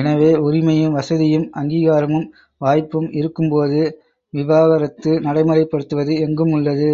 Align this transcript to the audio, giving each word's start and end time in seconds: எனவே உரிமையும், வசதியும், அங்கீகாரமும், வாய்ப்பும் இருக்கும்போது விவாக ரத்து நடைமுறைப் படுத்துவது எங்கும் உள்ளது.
எனவே 0.00 0.28
உரிமையும், 0.40 0.94
வசதியும், 0.94 1.44
அங்கீகாரமும், 1.56 2.24
வாய்ப்பும் 2.60 3.08
இருக்கும்போது 3.12 3.82
விவாக 4.34 4.78
ரத்து 4.78 5.12
நடைமுறைப் 5.20 5.70
படுத்துவது 5.70 6.14
எங்கும் 6.20 6.52
உள்ளது. 6.52 6.90